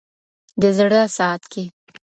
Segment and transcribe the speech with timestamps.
[0.61, 1.63] د زړه ساعت كي